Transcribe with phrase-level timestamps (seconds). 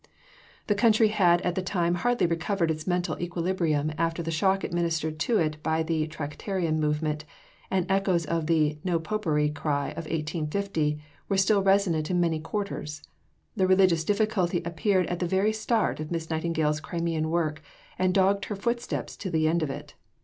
[0.65, 5.19] The country had at the time hardly recovered its mental equilibrium after the shock administered
[5.19, 7.23] to it by the Tractarian movement,
[7.69, 13.03] and echoes of the "No Popery" cry of 1850 were still resonant in many quarters.
[13.55, 17.61] The religious difficulty appeared at the very start of Miss Nightingale's Crimean work,
[17.99, 19.93] and dogged her footsteps to the end of it.